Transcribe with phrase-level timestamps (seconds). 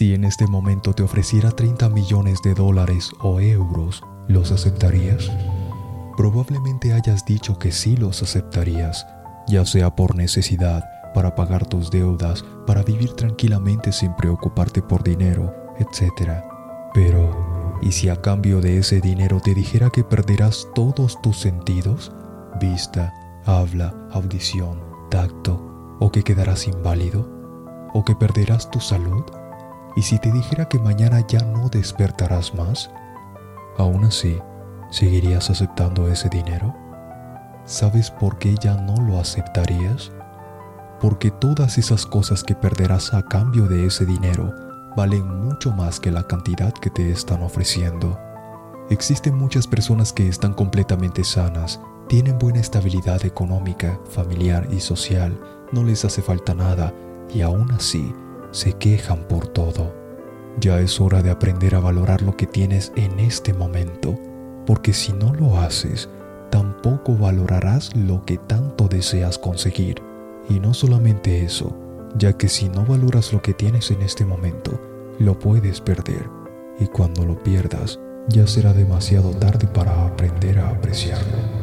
[0.00, 5.30] Si en este momento te ofreciera 30 millones de dólares o euros, ¿los aceptarías?
[6.16, 9.06] Probablemente hayas dicho que sí los aceptarías,
[9.46, 15.54] ya sea por necesidad, para pagar tus deudas, para vivir tranquilamente sin preocuparte por dinero,
[15.78, 16.44] etc.
[16.94, 22.10] Pero, ¿y si a cambio de ese dinero te dijera que perderás todos tus sentidos?
[22.58, 23.12] Vista,
[23.44, 24.80] habla, audición,
[25.10, 27.28] tacto, o que quedarás inválido,
[27.92, 29.24] o que perderás tu salud?
[29.96, 32.90] ¿Y si te dijera que mañana ya no despertarás más?
[33.76, 34.38] Aún así,
[34.90, 36.74] ¿seguirías aceptando ese dinero?
[37.64, 40.12] ¿Sabes por qué ya no lo aceptarías?
[41.00, 44.54] Porque todas esas cosas que perderás a cambio de ese dinero
[44.96, 48.18] valen mucho más que la cantidad que te están ofreciendo.
[48.90, 55.38] Existen muchas personas que están completamente sanas, tienen buena estabilidad económica, familiar y social,
[55.72, 56.92] no les hace falta nada
[57.32, 58.12] y aún así
[58.50, 59.94] se quejan por todo.
[60.60, 64.18] Ya es hora de aprender a valorar lo que tienes en este momento,
[64.66, 66.08] porque si no lo haces,
[66.50, 70.02] tampoco valorarás lo que tanto deseas conseguir.
[70.48, 71.76] Y no solamente eso,
[72.16, 74.80] ya que si no valoras lo que tienes en este momento,
[75.18, 76.28] lo puedes perder.
[76.78, 81.59] Y cuando lo pierdas, ya será demasiado tarde para aprender a apreciarlo.